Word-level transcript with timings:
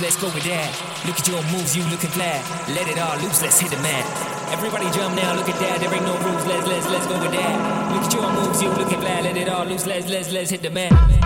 let 0.00 0.12
it 0.36 0.44
there. 0.44 0.70
Look 1.06 1.18
at 1.18 1.28
your 1.28 1.42
moves 1.50 1.76
you 1.76 1.82
look 1.84 2.04
flat. 2.12 2.42
Let 2.68 2.88
it 2.88 2.98
all 2.98 3.16
loose. 3.18 3.42
Let's 3.42 3.58
hit 3.60 3.70
the 3.70 3.78
mat. 3.78 4.04
Everybody 4.50 4.86
jump 4.90 5.14
now, 5.14 5.34
look 5.36 5.48
at 5.48 5.60
that, 5.60 5.78
there 5.80 5.92
ain't 5.92 6.04
no 6.04 6.16
rules, 6.24 6.46
let's 6.46 6.66
let's 6.66 6.88
let's 6.88 7.06
go 7.06 7.20
with 7.20 7.32
that 7.32 7.92
Look 7.92 8.04
at 8.04 8.14
your 8.14 8.32
moves, 8.32 8.62
you 8.62 8.70
look 8.70 8.90
at 8.92 9.00
flat, 9.00 9.24
let 9.24 9.36
it 9.36 9.48
all 9.48 9.66
loose, 9.66 9.86
let's, 9.86 10.08
let's, 10.08 10.32
let's 10.32 10.50
hit 10.50 10.62
the 10.62 10.70
mat. 10.70 11.17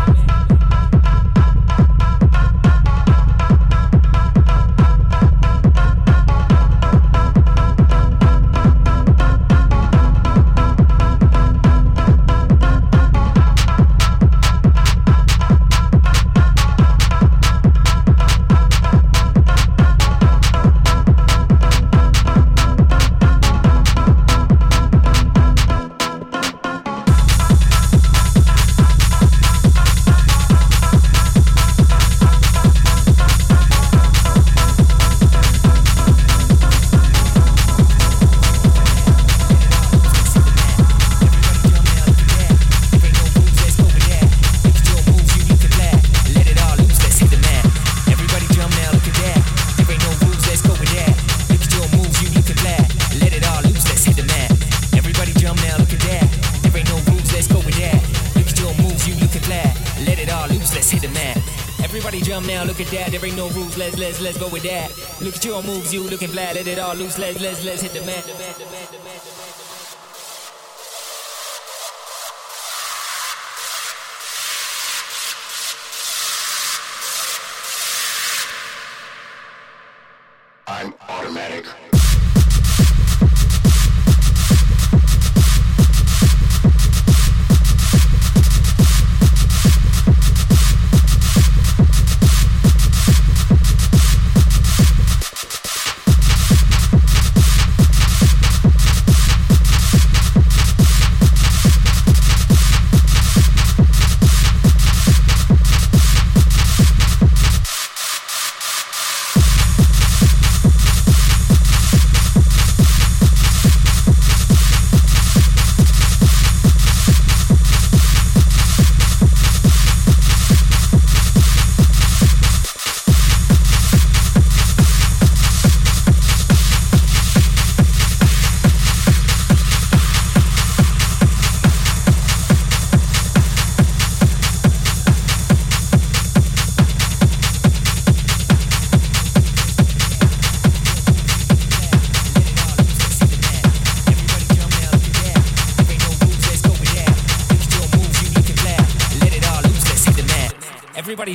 let's 63.83 63.99
let's 63.99 64.21
let's 64.21 64.39
go 64.39 64.49
with 64.49 64.63
that. 64.63 64.91
Look 65.21 65.37
at 65.37 65.45
your 65.45 65.63
moves, 65.63 65.93
you 65.93 66.03
looking 66.09 66.29
flat, 66.29 66.55
let 66.55 66.67
it 66.69 66.79
all 66.79 66.95
loose, 66.95 67.19
let's 67.19 67.41
let's 67.41 67.65
let's 67.65 67.83
hit 67.83 67.93
the 67.93 68.03
mat. 68.03 68.22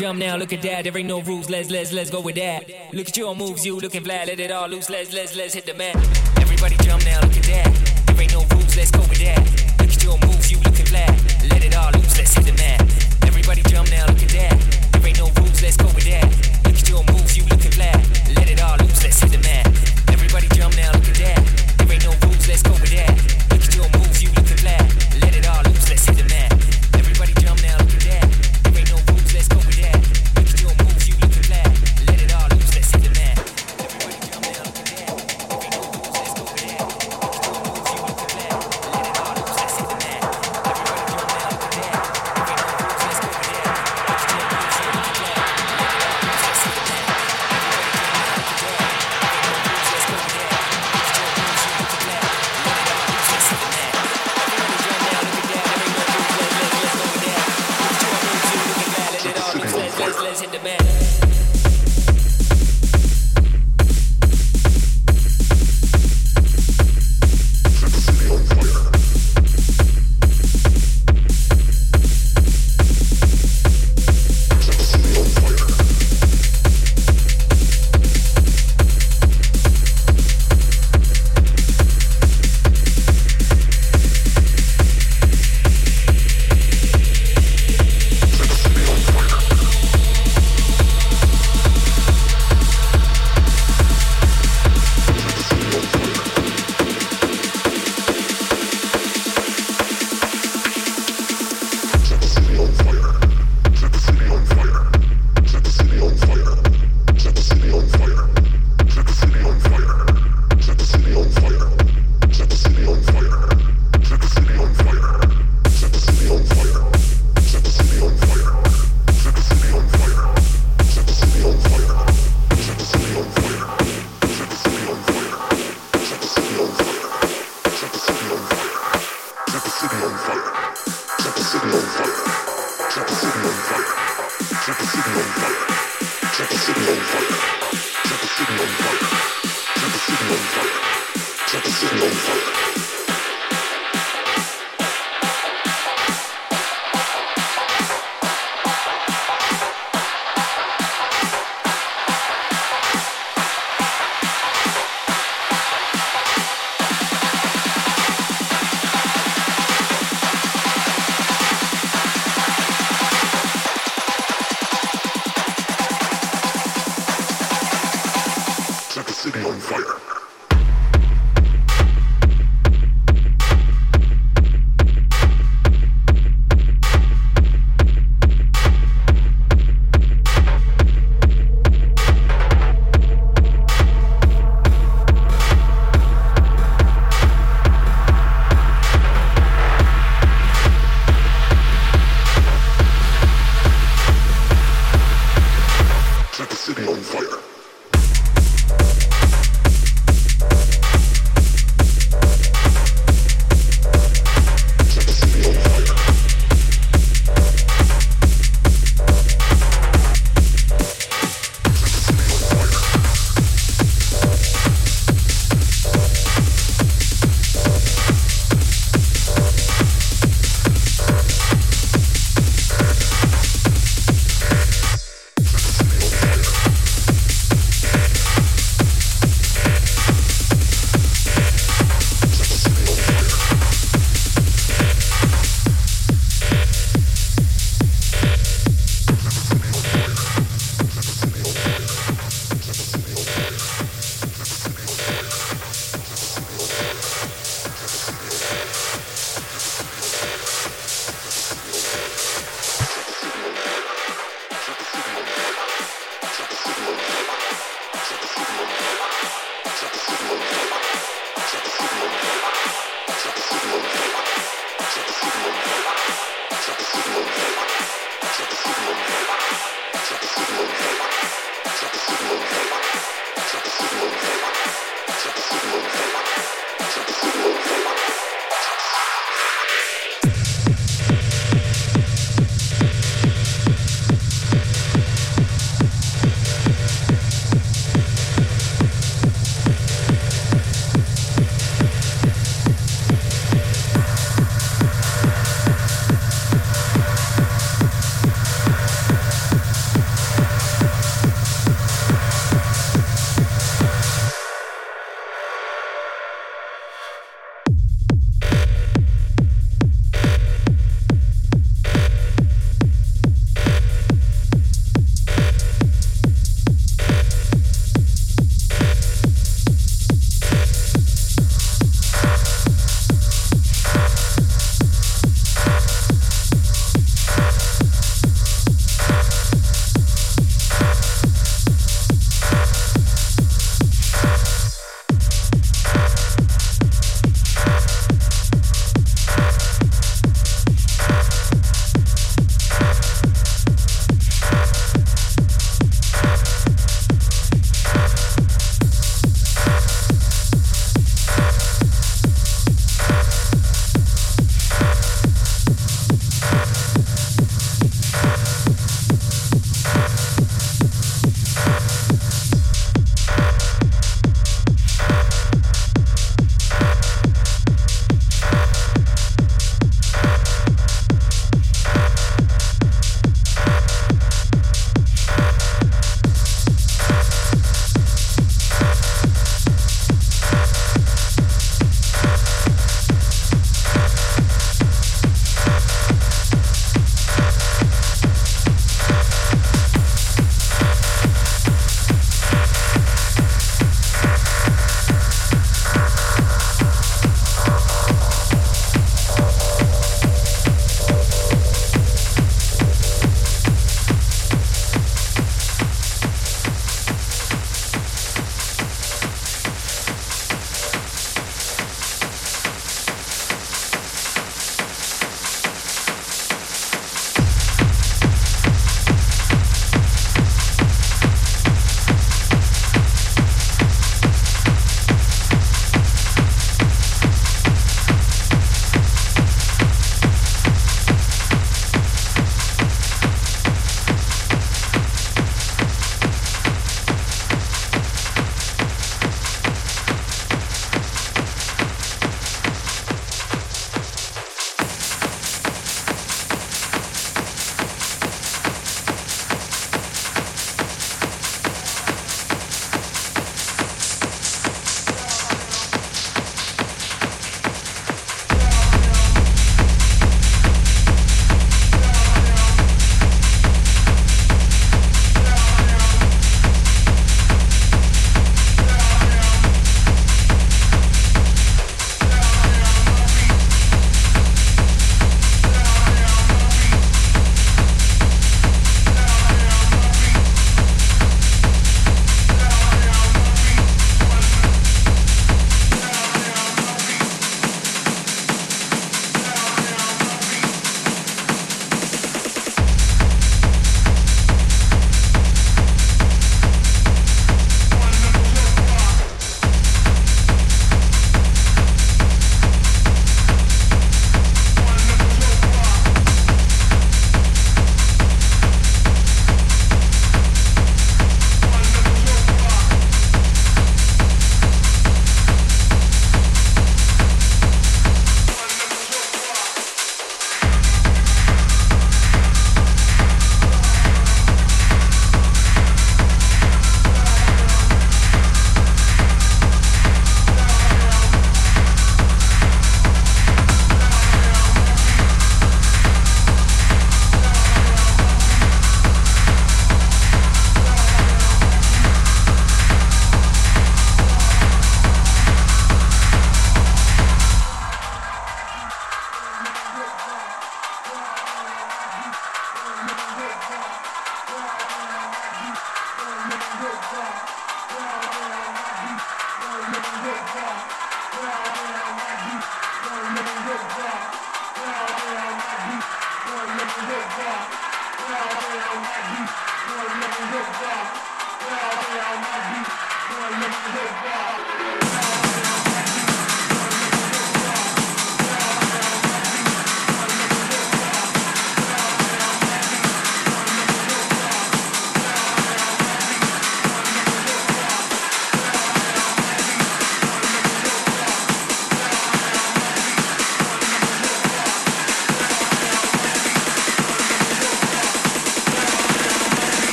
Jump 0.00 0.18
now, 0.18 0.34
look 0.36 0.52
at 0.52 0.62
that. 0.62 0.84
There 0.84 0.96
ain't 0.96 1.08
no 1.08 1.20
rules, 1.20 1.50
let's 1.50 1.70
let's 1.70 1.92
let's 1.92 2.10
go 2.10 2.20
with 2.20 2.36
that. 2.36 2.64
Look 2.92 3.08
at 3.08 3.16
your 3.16 3.36
moves, 3.36 3.66
you 3.66 3.78
looking 3.78 4.02
flat, 4.02 4.28
let 4.28 4.40
it 4.40 4.50
all 4.50 4.66
loose, 4.66 4.88
let's 4.88 5.12
let's 5.12 5.36
let's 5.36 5.54
hit 5.54 5.66
the 5.66 5.74
mat. 5.74 6.19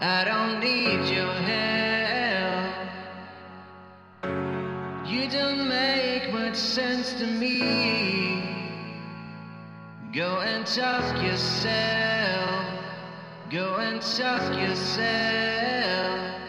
I 0.00 0.24
don't 0.24 0.60
need 0.60 1.08
your 1.14 1.32
help. 1.32 1.64
You 5.06 5.30
don't 5.30 5.68
make 5.68 6.32
much 6.32 6.56
sense 6.56 7.12
to 7.14 7.26
me. 7.26 8.42
Go 10.12 10.40
and 10.40 10.66
talk 10.66 11.22
yourself. 11.22 12.66
Go 13.50 13.76
and 13.76 14.00
talk 14.00 14.54
yourself. 14.58 16.43